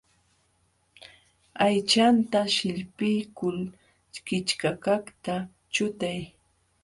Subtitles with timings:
[1.65, 3.57] Aychanta sillpiykul
[4.25, 5.33] kichkakaqta
[5.73, 6.19] chutay.